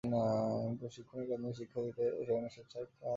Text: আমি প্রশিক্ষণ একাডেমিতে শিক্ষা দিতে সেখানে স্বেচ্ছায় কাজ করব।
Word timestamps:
আমি 0.03 0.75
প্রশিক্ষণ 0.81 1.17
একাডেমিতে 1.21 1.57
শিক্ষা 1.59 1.79
দিতে 1.85 2.03
সেখানে 2.17 2.49
স্বেচ্ছায় 2.49 2.85
কাজ 2.85 2.91
করব। 2.93 3.09